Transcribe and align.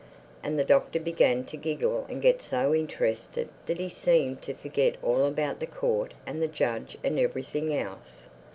And 0.41 0.57
the 0.57 0.63
Doctor 0.63 0.99
began 0.99 1.43
to 1.43 1.57
giggle 1.57 2.07
and 2.09 2.23
get 2.23 2.41
so 2.41 2.73
interested 2.73 3.49
that 3.67 3.77
he 3.77 3.87
seemed 3.87 4.41
to 4.41 4.55
forget 4.55 4.95
all 5.03 5.25
about 5.25 5.59
the 5.59 5.67
Court 5.67 6.15
and 6.25 6.41
the 6.41 6.47
judge 6.47 6.97
and 7.03 7.19
everything 7.19 7.71
else. 7.71 8.23